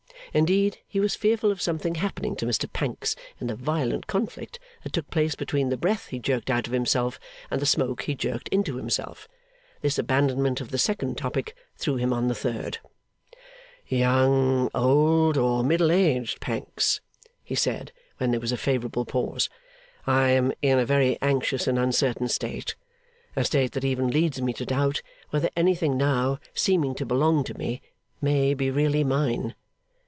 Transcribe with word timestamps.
Indeed, 0.33 0.77
he 0.87 1.01
was 1.01 1.13
fearful 1.13 1.51
of 1.51 1.61
something 1.61 1.95
happening 1.95 2.37
to 2.37 2.45
Mr 2.45 2.71
Pancks 2.71 3.17
in 3.41 3.47
the 3.47 3.55
violent 3.55 4.07
conflict 4.07 4.59
that 4.81 4.93
took 4.93 5.09
place 5.09 5.35
between 5.35 5.67
the 5.67 5.75
breath 5.75 6.07
he 6.07 6.19
jerked 6.19 6.49
out 6.49 6.67
of 6.67 6.71
himself 6.73 7.19
and 7.49 7.61
the 7.61 7.65
smoke 7.65 8.03
he 8.03 8.15
jerked 8.15 8.47
into 8.47 8.77
himself. 8.77 9.27
This 9.81 9.99
abandonment 9.99 10.61
of 10.61 10.71
the 10.71 10.77
second 10.77 11.17
topic 11.17 11.53
threw 11.75 11.97
him 11.97 12.13
on 12.13 12.29
the 12.29 12.35
third. 12.35 12.77
'Young, 13.89 14.69
old, 14.73 15.35
or 15.35 15.65
middle 15.65 15.91
aged, 15.91 16.39
Pancks,' 16.39 17.01
he 17.43 17.55
said, 17.55 17.91
when 18.17 18.31
there 18.31 18.39
was 18.39 18.53
a 18.53 18.57
favourable 18.57 19.03
pause, 19.03 19.49
'I 20.07 20.29
am 20.29 20.53
in 20.61 20.79
a 20.79 20.85
very 20.85 21.17
anxious 21.21 21.67
and 21.67 21.77
uncertain 21.77 22.29
state; 22.29 22.77
a 23.35 23.43
state 23.43 23.73
that 23.73 23.83
even 23.83 24.07
leads 24.09 24.41
me 24.41 24.53
to 24.53 24.65
doubt 24.65 25.01
whether 25.31 25.49
anything 25.57 25.97
now 25.97 26.39
seeming 26.53 26.95
to 26.95 27.05
belong 27.05 27.43
to 27.43 27.57
me, 27.57 27.81
may 28.21 28.53
be 28.53 28.71
really 28.71 29.03
mine. 29.03 29.55